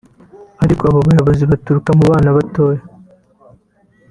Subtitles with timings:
[0.63, 2.81] ariko abo bayobozi baturuka mu bana batoya